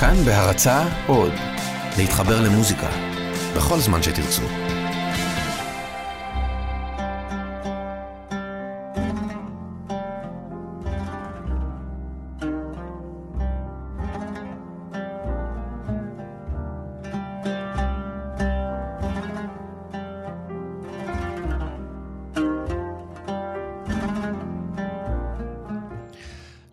[0.00, 1.32] כאן בהרצה עוד,
[1.96, 2.88] להתחבר למוזיקה,
[3.56, 4.67] בכל זמן שתרצו.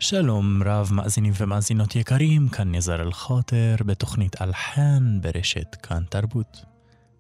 [0.08, 6.66] שלום רב מאזינים ומאזינות יקרים, כאן נזר אל-חוטר בתוכנית אלחן ברשת כאן תרבות.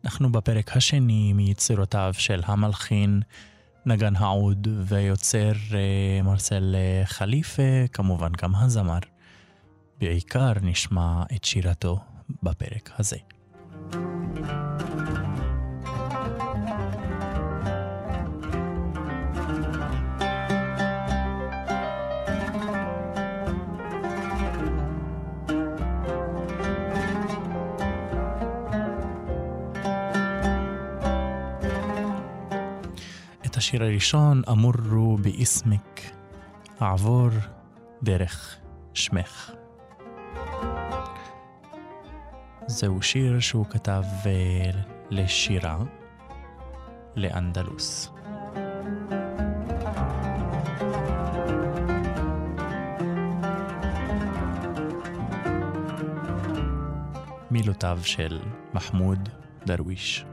[0.03, 3.21] אנחנו בפרק השני מיצירותיו של המלחין,
[3.85, 8.99] נגן העוד ויוצר אה, מרסל אה, חליפה, כמובן גם הזמר.
[9.99, 11.99] בעיקר נשמע את שירתו
[12.43, 13.17] בפרק הזה.
[33.65, 36.01] השיר הראשון, אמורו באסמק,
[36.81, 37.29] אעבור
[38.03, 38.55] דרך
[38.93, 39.51] שמך.
[42.67, 44.71] זהו שיר שהוא כתב אה,
[45.09, 45.77] לשירה
[47.15, 48.11] לאנדלוס.
[57.51, 58.39] מילותיו של
[58.73, 59.29] מחמוד
[59.65, 60.25] דרוויש.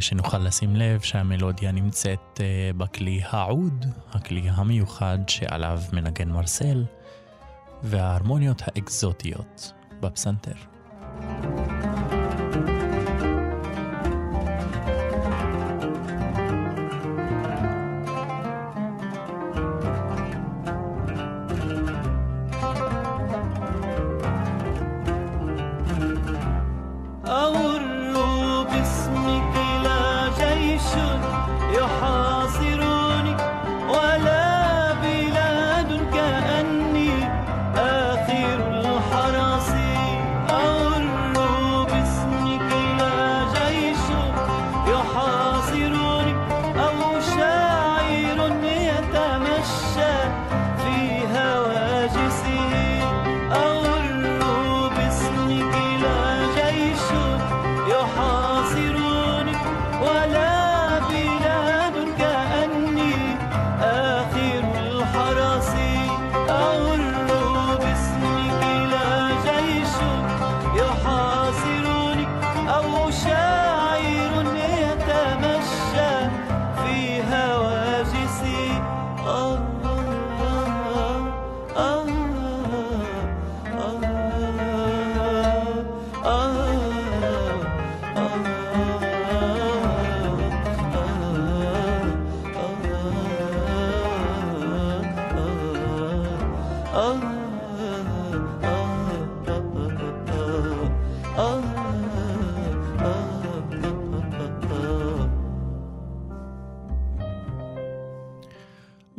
[0.00, 6.84] שנוכל לשים לב שהמלודיה נמצאת אה, בכלי העוד, הכלי המיוחד שעליו מנגן מרסל,
[7.82, 10.77] וההרמוניות האקזוטיות בפסנתר.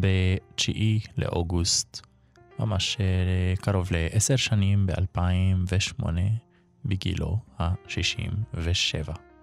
[0.00, 0.68] ב-9
[1.16, 2.06] לאוגוסט,
[2.58, 2.96] ממש
[3.60, 6.04] קרוב לעשר שנים ב-2008
[6.84, 9.33] בגילו ה-67.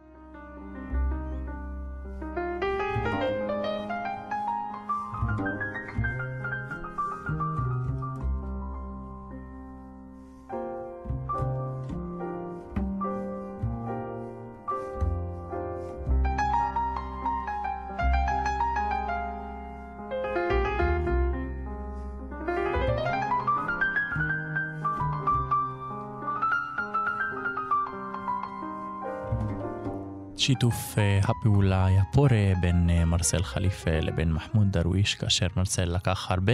[30.42, 36.32] שיתוף אה, הפעולה היה פורה בין אה, מרסל חליפה לבין מחמוד דרוויש, כאשר מרסל לקח
[36.32, 36.54] הרבה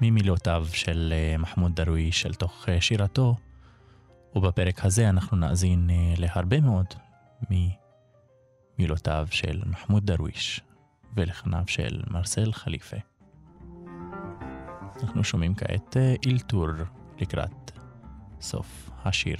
[0.00, 3.36] ממילותיו של אה, מחמוד דרוויש אל תוך שירתו,
[4.34, 6.86] ובפרק הזה אנחנו נאזין להרבה מאוד
[8.78, 10.60] ממילותיו של מחמוד דרוויש
[11.16, 12.96] ולחניו של מרסל חליפה.
[15.02, 15.96] אנחנו שומעים כעת
[16.26, 16.68] אילתור
[17.20, 17.70] לקראת
[18.40, 19.36] סוף השיר.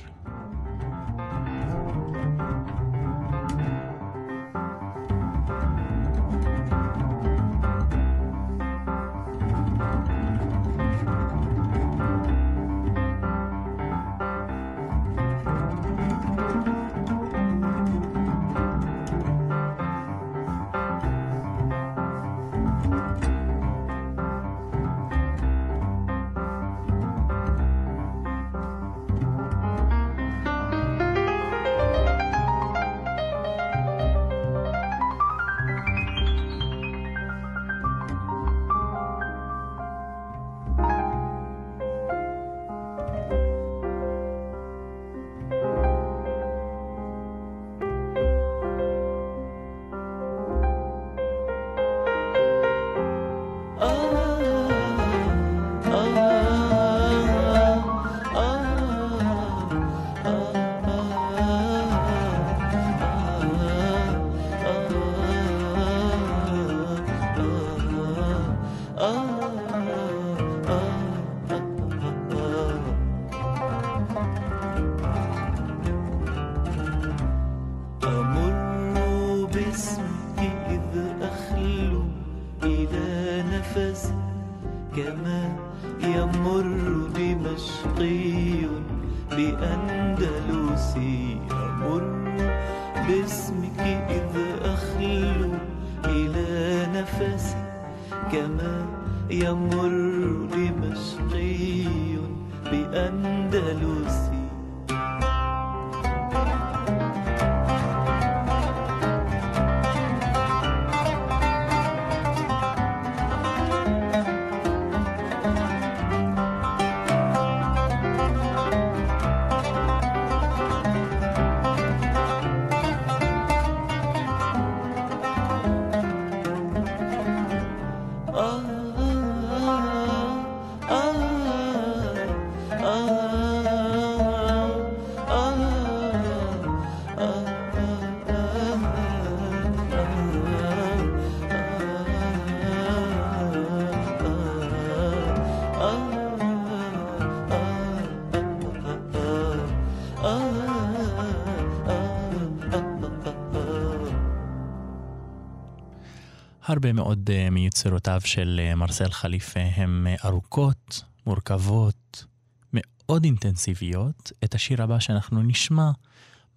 [156.70, 162.24] הרבה מאוד uh, מיצירותיו של uh, מרסל חליפה הן uh, ארוכות, מורכבות,
[162.72, 164.32] מאוד אינטנסיביות.
[164.44, 165.90] את השיר הבא שאנחנו נשמע,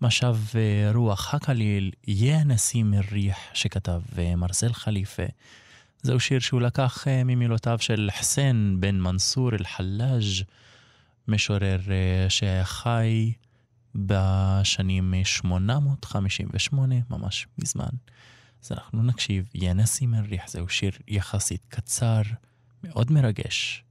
[0.02, 0.36] משב
[0.94, 4.02] רוח הקליל, יא נסים אל-ריח, שכתב
[4.38, 5.24] מרסל חליפה.
[6.02, 10.44] זהו שיר שהוא לקח ממילותיו של חסן בן מנסור אל-חלאג',
[11.28, 11.80] משורר
[12.30, 13.32] שחי
[13.96, 18.13] בשנים 858, ממש מזמן.
[18.64, 22.22] אז אנחנו נקשיב, יא נסים אל-ריח, זהו שיר יחסית קצר,
[22.84, 23.84] מאוד מרגש.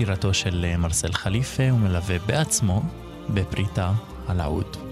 [0.00, 2.82] שירתו של מרסל חליפה ומלווה בעצמו
[3.34, 3.92] בפריטה
[4.28, 4.89] על העוד.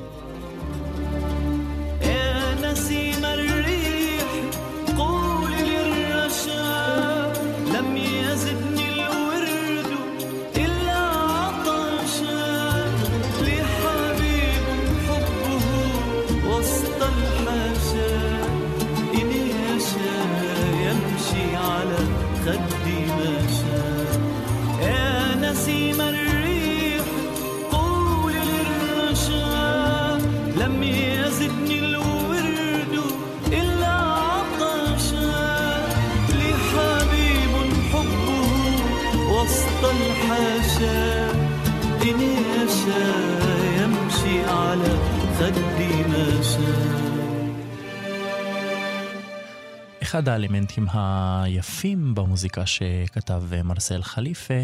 [50.79, 54.63] האלמנטים היפים במוזיקה שכתב מרסל חליפה,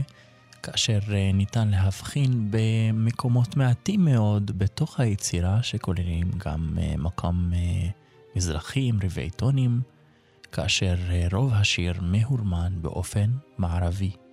[0.62, 0.98] כאשר
[1.34, 7.52] ניתן להבחין במקומות מעטים מאוד בתוך היצירה, שכוללים גם מקום
[8.36, 9.80] מזרחי עם רבעי טונים,
[10.52, 10.94] כאשר
[11.32, 14.23] רוב השיר מהורמן באופן מערבי.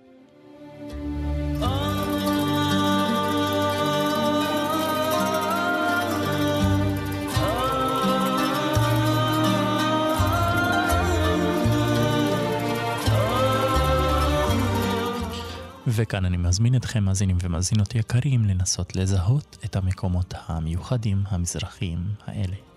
[15.94, 22.71] וכאן אני מזמין אתכם, מאזינים ומאזינות יקרים, לנסות לזהות את המקומות המיוחדים המזרחיים האלה.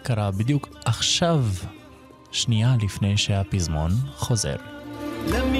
[0.00, 1.44] קרה בדיוק עכשיו,
[2.30, 4.56] שנייה לפני שהפזמון חוזר.
[5.26, 5.52] لم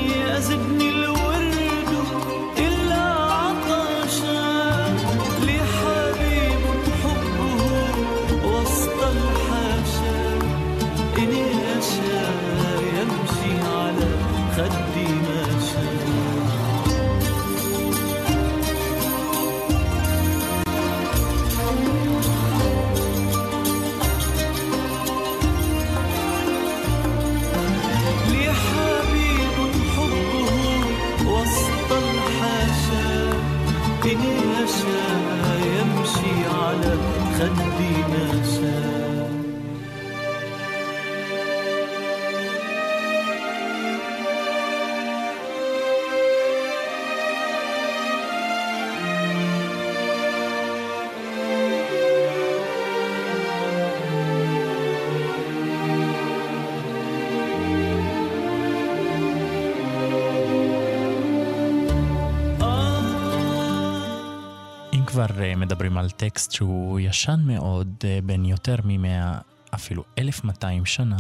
[65.27, 69.39] כבר אה, מדברים על טקסט שהוא ישן מאוד, אה, בן יותר ממאה,
[69.75, 71.17] אפילו 1200 שנה,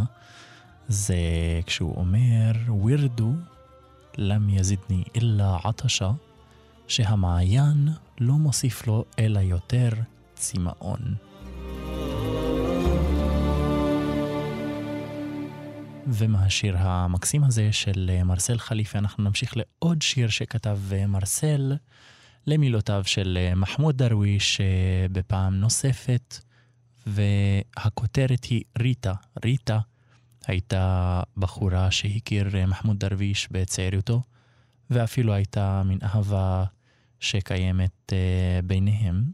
[0.88, 1.16] זה
[1.66, 2.52] כשהוא אומר,
[2.84, 3.32] וירדו
[4.18, 6.10] לם יזידני אלא עטשה,
[6.88, 7.88] שהמעיין
[8.20, 9.90] לא מוסיף לו אלא יותר
[10.34, 11.14] צמאון.
[16.06, 20.78] ומהשיר המקסים הזה של אה, מרסל חליפה אנחנו נמשיך לעוד שיר שכתב
[21.08, 21.72] מרסל.
[22.46, 26.38] למילותיו של אה, מחמוד דרוויש אה, בפעם נוספת,
[27.06, 29.14] והכותרת היא ריטה.
[29.44, 29.78] ריטה
[30.46, 34.22] הייתה בחורה שהכיר אה, מחמוד דרוויש בצעירותו,
[34.90, 36.64] ואפילו הייתה מין אהבה
[37.20, 38.12] שקיימת
[38.64, 39.24] ביניהם.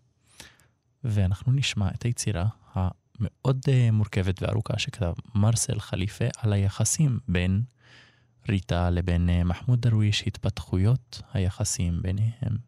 [1.04, 3.60] ואנחנו נשמע את היצירה המאוד
[3.92, 7.62] מורכבת וארוכה שכתב מרסל חליפה על היחסים בין
[8.48, 12.65] ריטה לבין מחמוד דרוויש, התפתחויות היחסים ביניהם.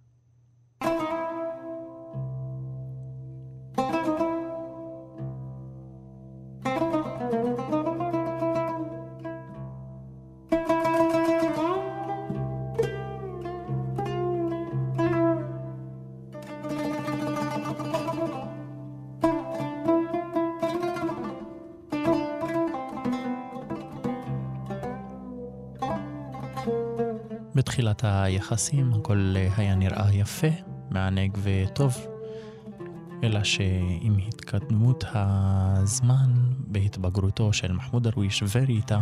[27.58, 30.46] בתחילת היחסים הכל היה נראה יפה,
[30.90, 31.96] מענג וטוב.
[33.24, 39.00] אלא שעם התקדמות הזמן בהתבגרותו של מחמוד דרוויש וריטה,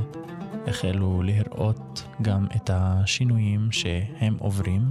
[0.66, 4.82] החלו לראות גם את השינויים שהם עוברים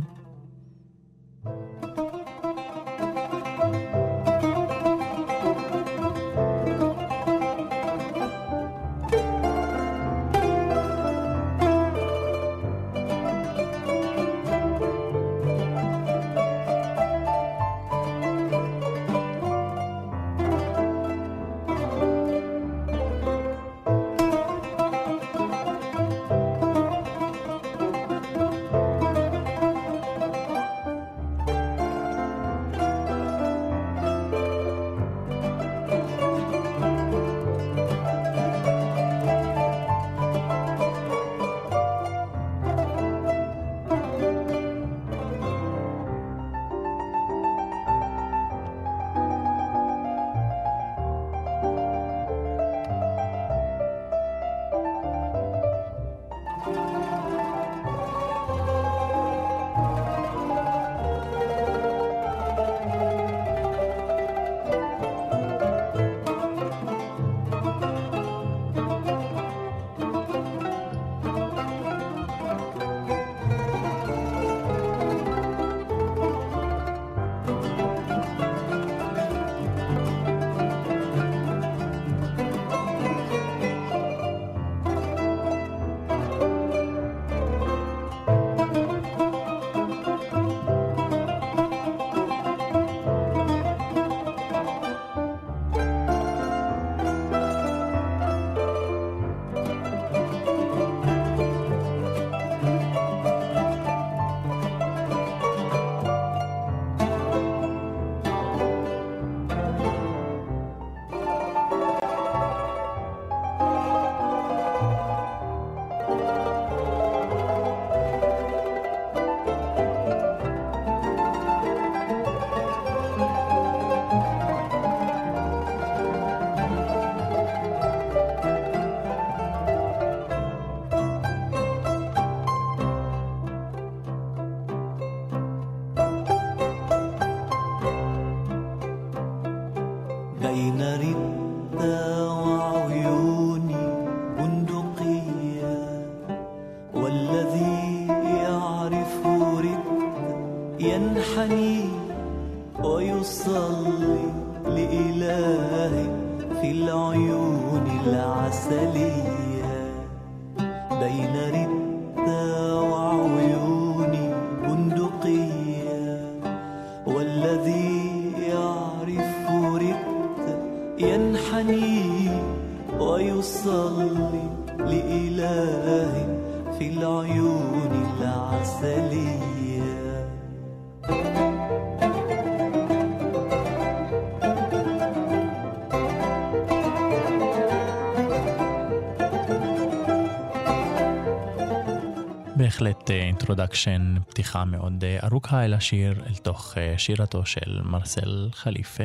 [192.57, 199.03] בהחלט introduction, פתיחה מאוד ארוכה אל השיר, אל תוך שירתו של מרסל חליפה.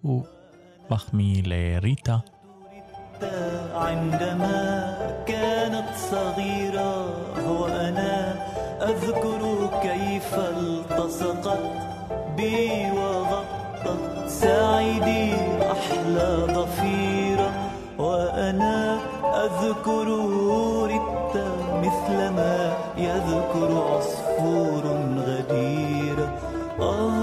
[0.00, 0.24] הוא
[0.90, 2.16] מחמיא לריטה.
[3.74, 4.94] عندما
[5.26, 7.06] كانت صغيرة
[7.48, 8.34] وأنا
[8.82, 9.42] أذكر
[9.82, 11.58] كيف التصقت
[12.36, 15.34] بي وغطت ساعدي
[15.72, 17.50] أحلى ضفيرة
[17.98, 18.98] وأنا
[19.44, 20.06] أذكر
[21.82, 24.84] مثلما يذكر عصفور
[25.26, 26.18] غدير.
[26.80, 27.15] آه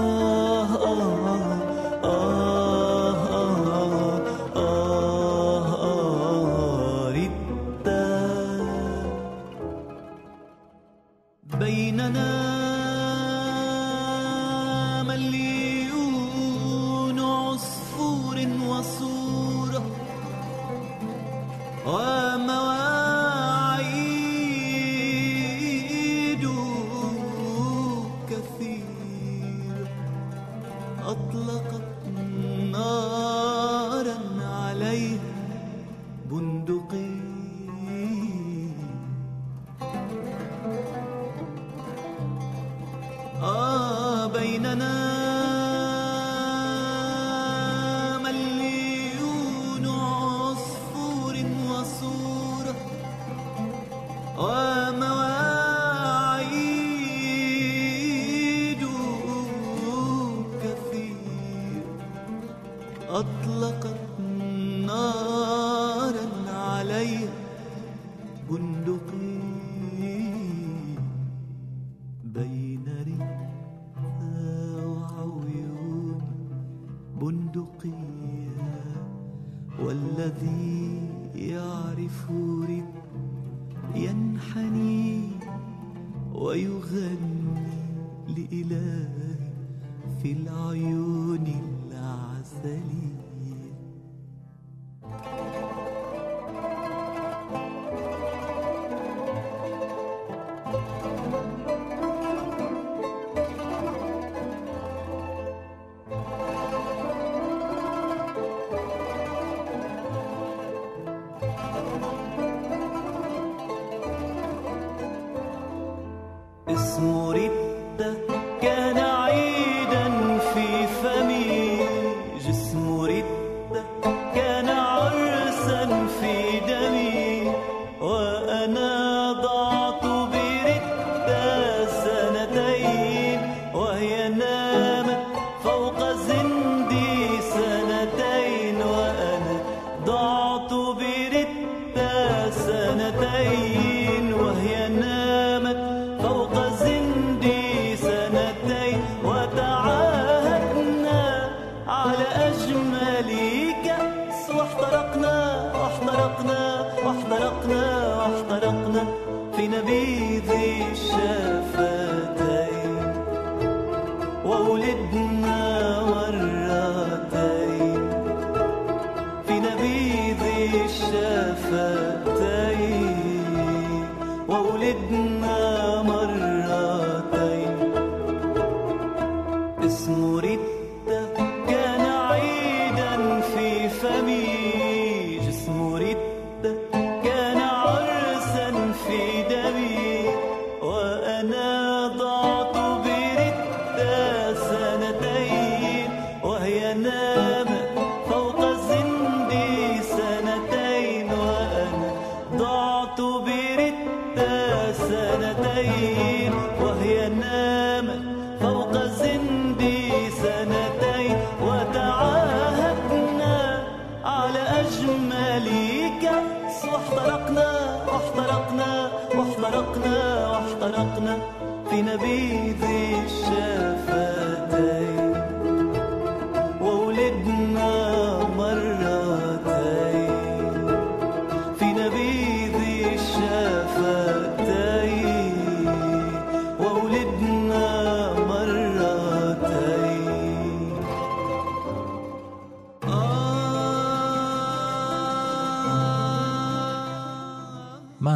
[159.74, 160.33] the beat.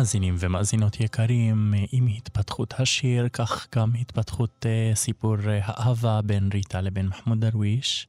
[0.09, 6.81] מאזינים ומאזינות יקרים, עם התפתחות השיר, כך גם התפתחות אה, סיפור אה, האהבה בין ריטה
[6.81, 8.09] לבין מחמוד דרוויש.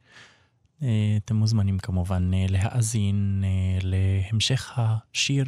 [0.83, 5.45] אה, אתם מוזמנים כמובן אה, להאזין אה, להמשך השיר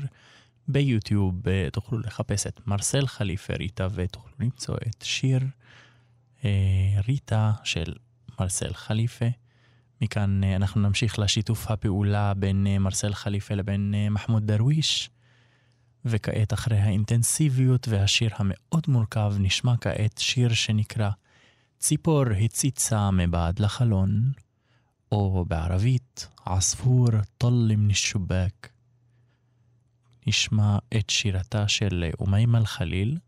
[0.68, 5.42] ביוטיוב, אה, תוכלו לחפש את מרסל חליפה ריטה ותוכלו למצוא את שיר
[6.46, 6.50] אה,
[7.08, 7.94] ריטה של
[8.40, 9.26] מרסל חליפה.
[10.02, 15.10] מכאן אה, אנחנו נמשיך לשיתוף הפעולה בין אה, מרסל חליפה לבין אה, מחמוד דרוויש.
[16.05, 21.11] וכעת אחרי האינטנסיביות והשיר המאוד מורכב נשמע כעת שיר שנקרא
[21.79, 24.33] ציפור הציצה מבעד לחלון,
[25.13, 28.69] או בערבית עספור טל מן الشباك.
[30.27, 33.19] נשמע את שירתה של אומיימה אל-חליל,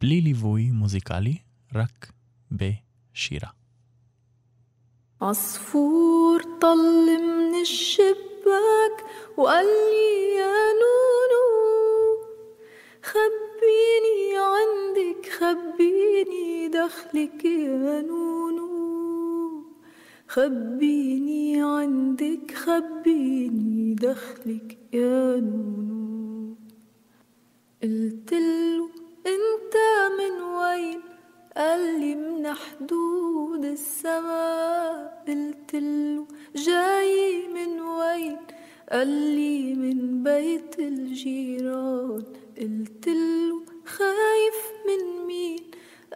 [0.00, 1.38] בלי ליווי מוזיקלי,
[1.74, 2.12] רק
[2.52, 3.50] בשירה.
[5.22, 8.96] عصفور طل من الشباك
[9.36, 11.53] وقال لي يا نونو
[13.11, 19.63] خبيني عندك خبيني دخلك يا نونو
[20.27, 26.55] خبيني عندك خبيني دخلك يا نونو.
[27.83, 28.89] قلت له
[29.33, 29.75] انت
[30.19, 31.01] من وين؟
[31.57, 35.23] قال لي من حدود السماء.
[35.27, 38.37] قلت له جاي من وين؟
[38.91, 42.44] قال لي من بيت الجيران.
[42.57, 45.59] قلت له خايف من مين؟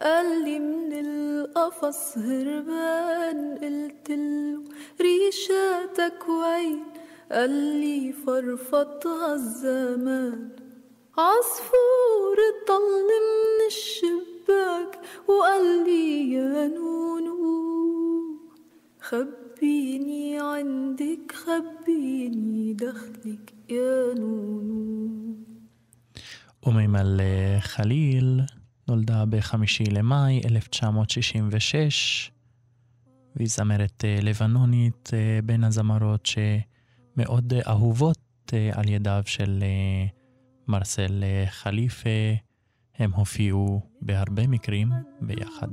[0.02, 3.58] قال لي من القفص هربان.
[3.62, 4.62] قلت له
[5.00, 6.84] ريشاتك وين؟
[7.32, 10.48] قال لي فرفضها الزمان.
[11.18, 17.40] عصفور طل من الشباك وقال لي يا نونو
[19.00, 25.19] خبيني عندك خبيني دخلك يا نونو.
[26.65, 27.19] ומימל
[27.59, 28.41] חליל
[28.87, 32.31] נולדה בחמישי למאי 1966,
[33.35, 39.63] והיא זמרת אה, לבנונית אה, בין הזמרות שמאוד אהובות אה, על ידיו של
[40.67, 42.09] מרסל חליפה.
[42.97, 44.89] הם הופיעו בהרבה מקרים
[45.21, 45.67] ביחד.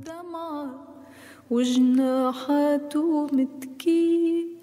[1.51, 4.56] وجناحاته متكيه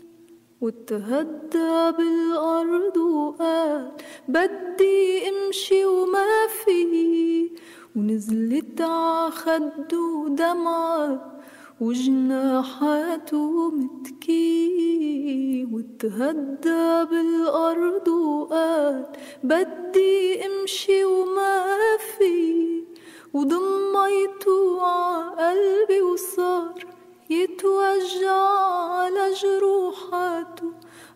[0.64, 3.92] وتهدى بالأرض وقال
[4.29, 7.50] بدي امشي وما في.
[7.96, 11.40] ونزلت عخده دمعة
[11.81, 14.48] وجناحاته متكي
[15.72, 19.07] وتهدى بالأرض وقال
[19.44, 21.77] بدي امشي وما
[22.18, 22.85] في.
[23.35, 26.93] وضميته عقلبي وصار
[27.34, 28.41] يتوجع
[28.99, 30.69] على جروحاته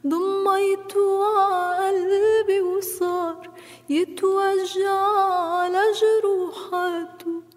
[0.08, 3.50] ضميته عقلبي وصار
[3.90, 5.00] يتوجع
[5.58, 7.54] على جروحاته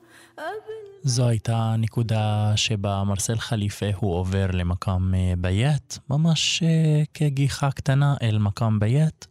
[1.02, 6.62] זו הייתה הנקודה שבה מרסל חליפה הוא עובר למקם בית, ממש
[7.14, 9.26] כגיחה קטנה אל מקם בית,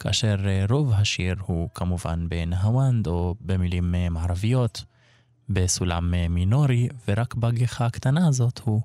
[0.00, 0.36] כאשר
[0.70, 4.84] רוב השיר הוא כמובן בנהוונד או במילים מערביות.
[5.50, 8.80] בסולם אה, מינורי, ורק בגיחה הקטנה הזאת הוא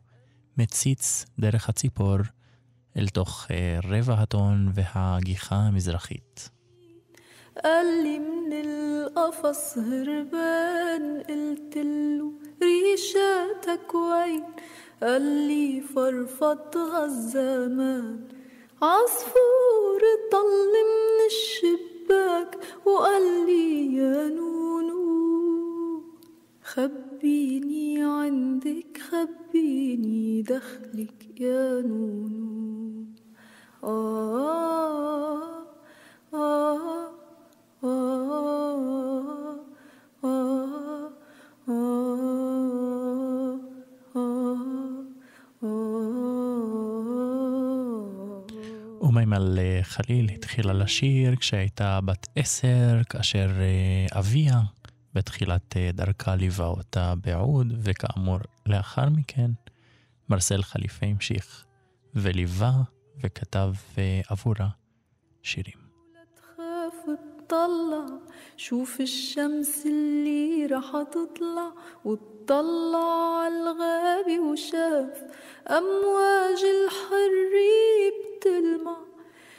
[0.57, 2.17] מציץ דרך הציפור
[2.97, 6.49] אל תוך אה, רבע הטון והגיחה המזרחית.
[7.63, 12.31] قال لي من القفص هربان قلت له
[12.63, 14.43] ريشاتك وين
[15.03, 18.27] قال لي فرفضها الزمان
[18.81, 24.74] عصفور طل من الشباك وقال لي يا نونو
[26.65, 33.05] خبيني عندك خبيني دخلك يا نونو
[33.83, 35.61] آه
[36.33, 36.79] آه
[37.83, 37.99] آه
[40.23, 41.11] آه
[49.01, 53.51] ומימל חליל התחילה לשיר כשהייתה בת עשר, כאשר
[54.11, 54.61] אביה
[55.15, 59.51] בתחילת אה, דרכה ליווה אותה בעוד, וכאמור, לאחר מכן,
[60.29, 61.65] מרסל חליפה המשיך
[62.15, 62.71] וליווה
[63.23, 64.69] וכתב אה, עבורה
[65.43, 65.81] שירים.
[67.51, 68.05] تطلع
[68.57, 71.71] شوف الشمس اللي رح تطلع
[72.05, 75.23] وتطلع عالغابة وشاف
[75.67, 78.97] أمواج الحرية بتلمع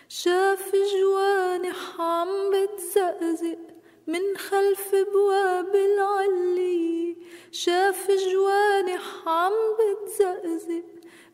[0.09, 3.66] شاف جوانح عم بتزقزق
[4.08, 7.18] من خلف بواب العلي
[7.52, 10.86] شاف جوانح عم بتزقزق.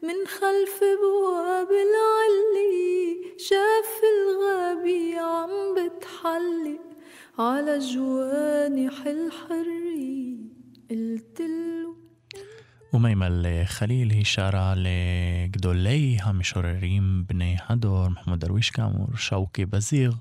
[0.04, 6.82] من خلف بواب العلي شاف الغابي عم بتحلق.
[7.40, 10.38] على جوانح الحرية
[10.90, 11.96] قلتله
[12.94, 20.14] وميمة الخليل هي شارع لجدولي هم بني هدور محمود درويش كامور شوقي بزيغ.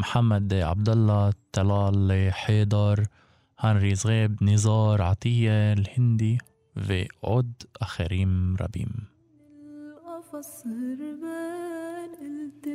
[0.00, 3.06] محمد عبد الله طلال حيدر
[3.58, 6.38] هنري زغيب نزار عطية الهندي
[6.86, 8.92] في عد آخرين ربيم.
[9.62, 12.66] القفص هربان قلت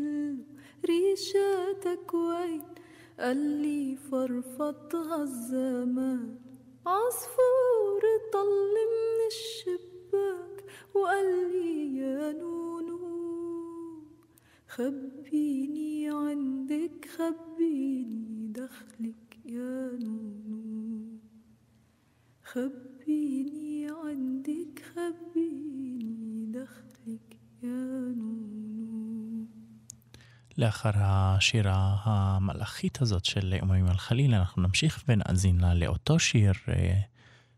[0.85, 2.61] ريشاتك وين؟
[3.19, 6.35] قال لي فرفضها الزمان
[6.85, 8.01] عصفور
[8.33, 10.65] طل من الشباك.
[10.93, 12.92] وقال لي يا نونو
[14.72, 21.18] خبيني عندك خبيني دخلك يا نونو
[22.44, 28.48] خبيني عندك خبيني دخلك يا نونو
[30.58, 37.00] לאחר השירה המלאכית הזאת של אומרים על חליל, אנחנו נמשיך ונאזין לה לאותו שיר, אה,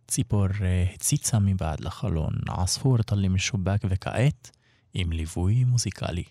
[0.09, 4.51] ציפור אה, הציצה מבעד לחלון, עספור טלי משובק וכעת,
[4.95, 6.25] עם ליווי מוזיקלי.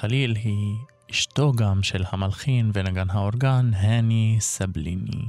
[0.00, 0.76] חליל היא
[1.10, 5.28] אשתו גם של המלחין ונגן האורגן, הני סבליני.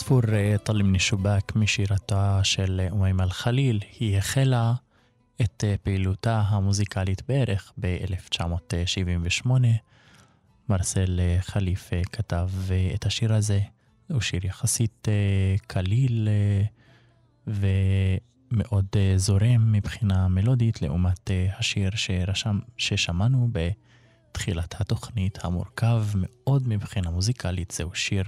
[0.00, 0.20] עספור
[0.64, 4.72] טלם אה, נשובק משירתה של אומיימה אל-חליל, היא החלה
[5.40, 9.50] את אה, פעילותה המוזיקלית בערך ב-1978.
[10.68, 12.48] מרסל אה, חליף כתב
[12.94, 13.60] את השיר הזה,
[14.10, 15.08] הוא שיר יחסית
[15.66, 16.28] קליל
[17.46, 18.86] ומאוד
[19.16, 28.24] זורם מבחינה מלודית לעומת השיר שרשם, ששמענו בתחילת התוכנית, המורכב מאוד מבחינה מוזיקלית, זהו שיר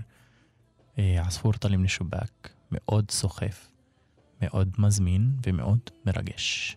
[0.98, 3.72] עספור טלי מן השב"כ, מאוד סוחף,
[4.42, 6.76] מאוד מזמין ומאוד מרגש.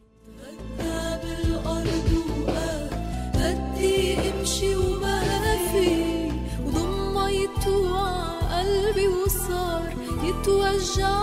[4.45, 6.31] إمشي وبهافي
[6.65, 11.15] وضمه يتوعى قلبي وصار يتوجع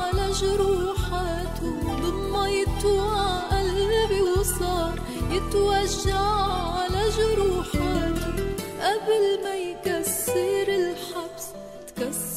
[0.00, 6.67] على جروحاته وضمه يتوعى قلبي وصار يتوجع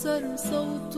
[0.01, 0.90] sudden so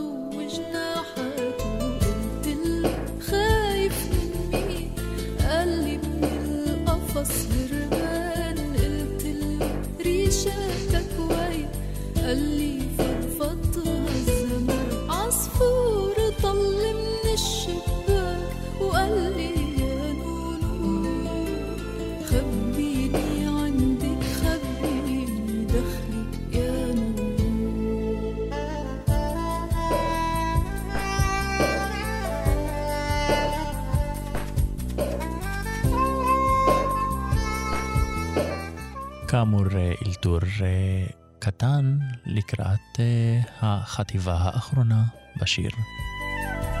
[39.34, 41.06] כאמור, אה, אלתור אה,
[41.38, 45.04] קטן לקראת אה, החטיבה האחרונה
[45.36, 45.70] בשיר.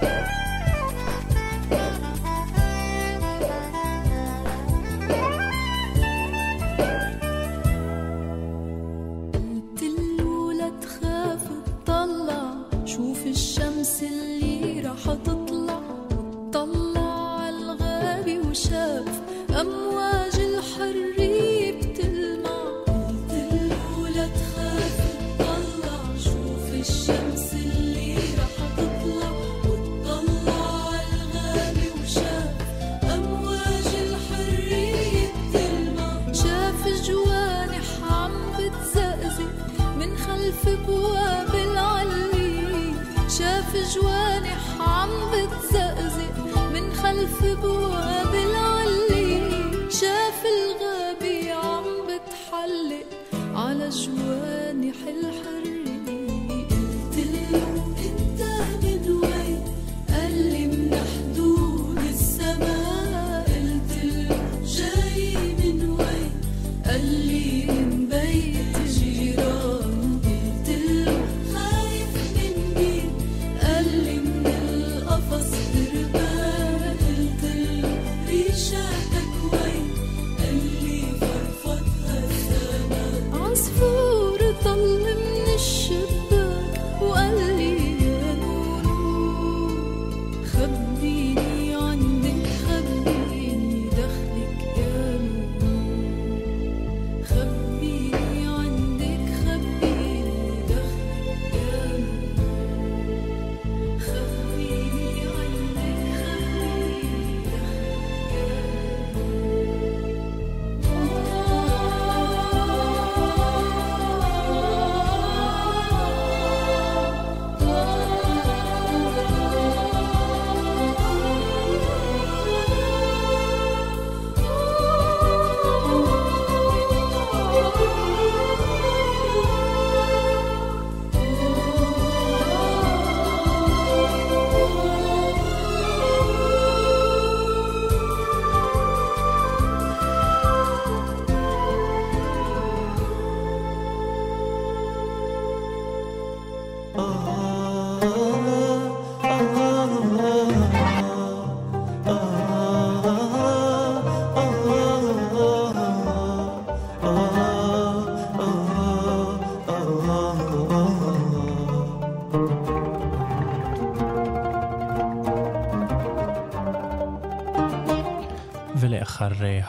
[0.00, 0.43] thank you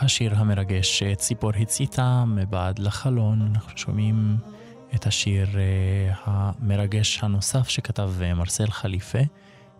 [0.01, 4.37] השיר המרגש אה, ציפור הציתה מבעד לחלון, אנחנו שומעים
[4.95, 9.19] את השיר אה, המרגש הנוסף שכתב אה, מרסל חליפה.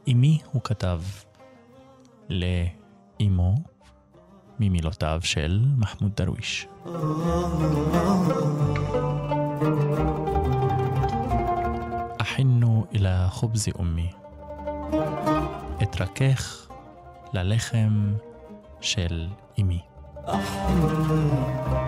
[0.08, 1.02] אמי הוא כתב
[2.30, 3.56] לאמו
[4.60, 6.68] ממילותיו של מחמוד דרוויש.
[12.22, 14.12] אחינו אל החובזי אומי.
[15.84, 16.68] אתרכך
[17.34, 18.14] ללחם
[18.82, 19.28] של
[19.62, 19.95] אמי.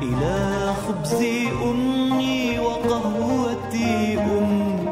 [0.01, 1.21] إلى خبز
[1.63, 4.85] أمي وقهوتي أم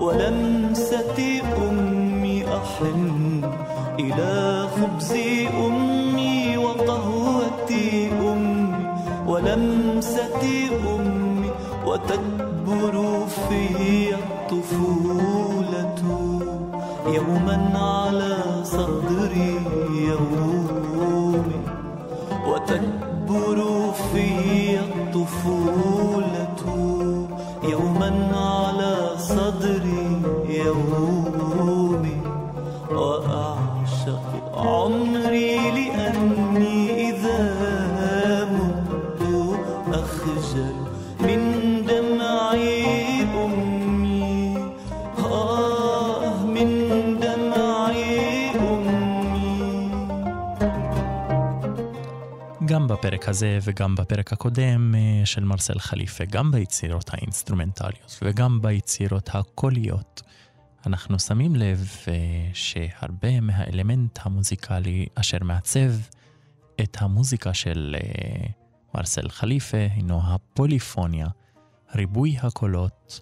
[0.00, 1.40] ولمسة
[1.70, 3.42] أمي أحن
[3.98, 5.12] إلى خبز
[5.66, 8.74] أمي وقهوتي أمي
[9.26, 10.42] ولمسة
[10.94, 11.50] أمي
[11.86, 15.94] وتكبر في الطفولة
[17.06, 19.54] يوما على صدري
[19.90, 20.87] يومي
[22.48, 23.58] وتكبر
[24.12, 24.26] في
[24.80, 26.58] الطفولة
[27.62, 28.10] يوما
[52.98, 60.22] בפרק הזה וגם בפרק הקודם אה, של מרסל חליפה, גם ביצירות האינסטרומנטליות וגם ביצירות הקוליות,
[60.86, 62.14] אנחנו שמים לב אה,
[62.54, 65.90] שהרבה מהאלמנט המוזיקלי אשר מעצב
[66.80, 68.46] את המוזיקה של אה,
[68.94, 71.26] מרסל חליפה הינו הפוליפוניה,
[71.94, 73.20] ריבוי הקולות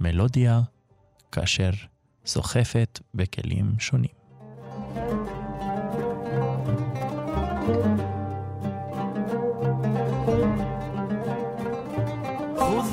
[0.00, 0.60] במלודיה
[1.32, 1.70] כאשר
[2.26, 4.24] סוחפת בכלים שונים.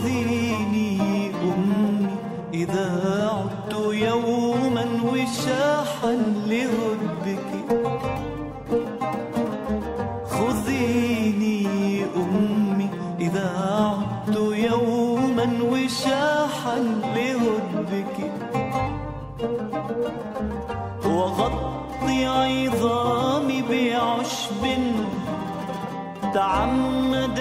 [0.01, 2.07] خذيني أمي
[2.53, 2.87] إذا
[3.33, 6.13] عدت يوما وشاحا
[10.29, 12.89] خذيني أمي
[13.19, 14.37] إذا عدت
[14.71, 16.77] يوما وشاحا
[17.15, 18.31] لهبك
[21.05, 24.63] وغطي عظامي بعشب
[26.33, 27.39] تعمد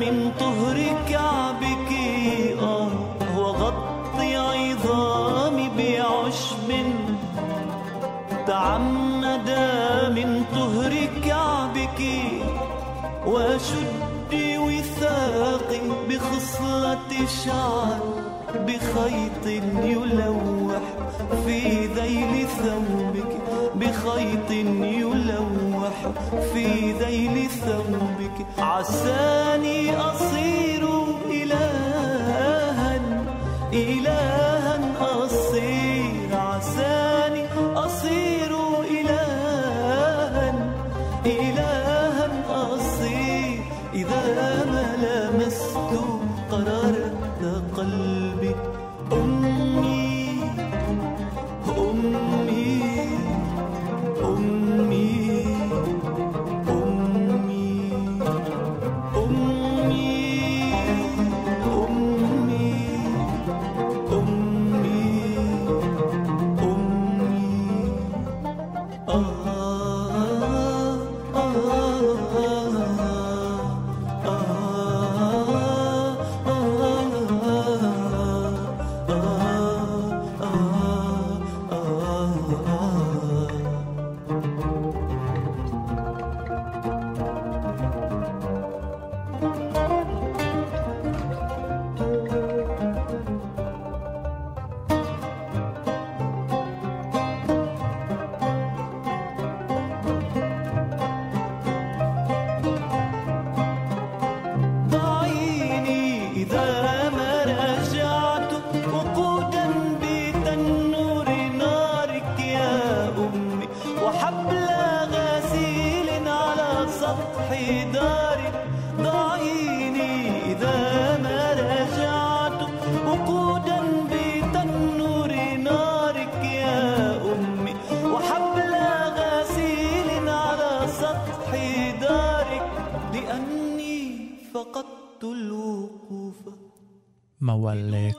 [0.00, 0.76] من طهر
[1.08, 1.45] كعبك
[8.56, 9.50] تعمد
[10.16, 10.92] من طهر
[11.24, 12.00] كعبك
[13.26, 14.32] وشد
[14.66, 17.12] وثاقي بخصلة
[17.44, 18.00] شعر
[18.66, 19.46] بخيط
[19.84, 20.84] يلوح
[21.44, 23.32] في ذيل ثوبك
[23.74, 24.50] بخيط
[25.00, 25.96] يلوح
[26.52, 28.36] في ذيل ثوبك.
[28.58, 30.82] عساني أصير
[31.30, 33.00] إلها
[33.72, 34.45] إلها
[54.46, 54.85] mm -hmm.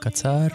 [0.00, 0.46] קצר.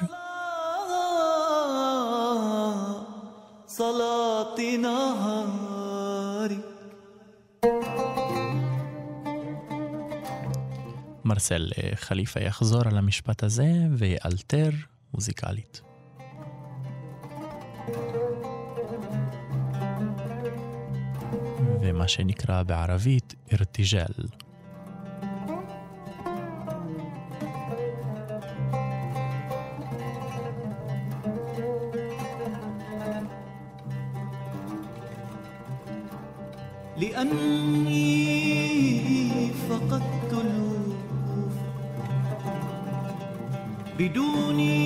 [11.25, 14.69] מרסל אה, חליפה יחזור על המשפט הזה ויאלתר
[15.13, 15.81] מוזיקלית.
[21.81, 24.13] ומה שנקרא בערבית ארתיג'ל,
[37.23, 38.33] أني
[39.69, 41.55] فقدت الوقوف
[43.99, 44.82] بدوني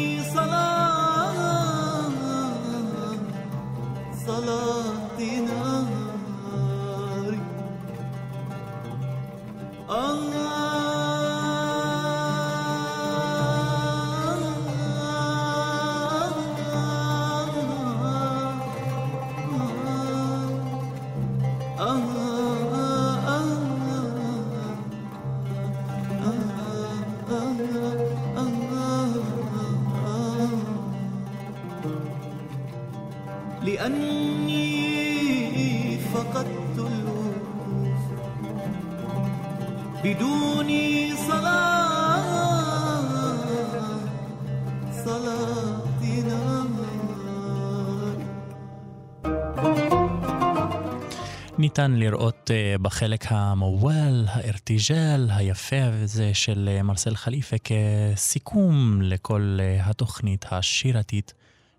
[51.79, 59.89] ניתן לראות אה, בחלק המוואל, הארטיג'ל, היפה הזה של אה, מרסל חליפה כסיכום לכל אה,
[59.89, 61.33] התוכנית השירתית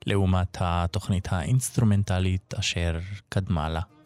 [0.06, 3.97] לעומת התוכנית האינסטרומנטלית אשר קדמה לה.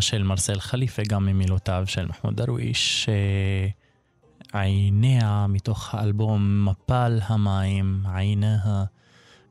[0.00, 3.68] של מרסל חליפה, גם ממילותיו של מחמוד דרוויש, אה,
[4.62, 8.84] עיניה מתוך האלבום מפל המים, עיניה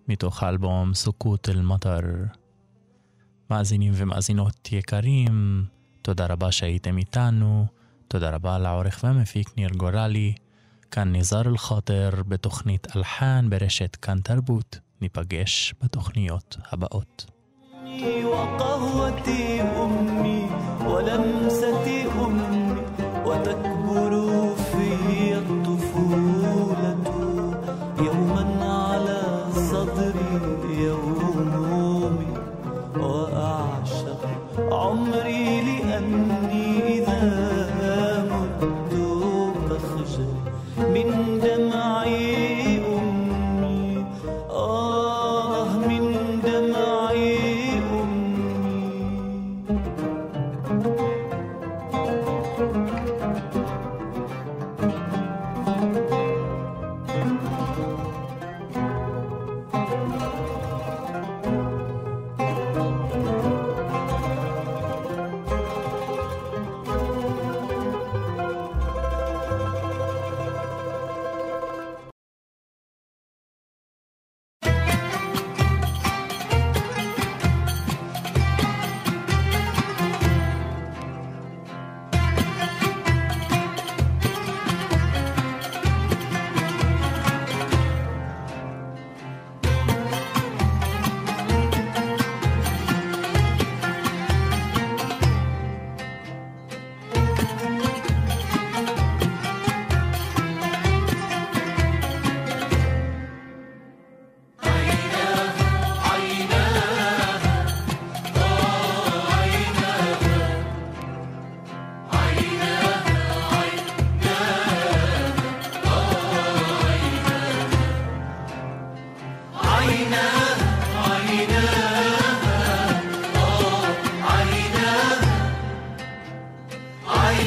[0.08, 2.02] מתוך האלבום סוכות אל-מטר.
[3.50, 5.66] מאזינים ומאזינות יקרים,
[6.02, 7.66] תודה רבה שהייתם איתנו,
[8.08, 10.34] תודה רבה לעורך והמפיק ניר גורלי,
[10.92, 17.26] כאן ניזר אל-חאטר בתוכנית אלחן ברשת כאן תרבות, ניפגש בתוכניות הבאות.
[18.26, 19.43] وقهوتي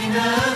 [0.07, 0.46] 지나.